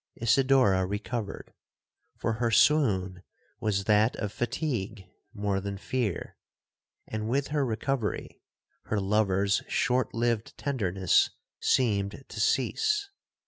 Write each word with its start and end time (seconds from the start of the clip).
Isidora 0.15 0.83
recovered; 0.87 1.53
for 2.17 2.33
her 2.41 2.49
swoon 2.49 3.21
was 3.59 3.83
that 3.83 4.15
of 4.15 4.31
fatigue 4.31 5.05
more 5.31 5.61
than 5.61 5.77
fear; 5.77 6.37
and, 7.05 7.29
with 7.29 7.49
her 7.49 7.63
recovery, 7.63 8.41
her 8.85 8.99
lover's 8.99 9.61
short 9.67 10.15
lived 10.15 10.57
tenderness 10.57 11.29
seemed 11.59 12.23
to 12.29 12.39
cease. 12.39 13.11